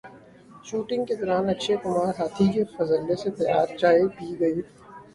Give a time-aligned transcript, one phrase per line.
[0.65, 4.53] shooting کے دوران اکشے کمار ہاتھی کے فضلے سے تیار چائے پی گئے